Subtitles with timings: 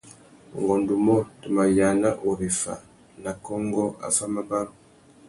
[0.57, 2.73] Ungôndumô, tu mà yāna ureffa
[3.21, 4.71] nà kônkô affámabarú.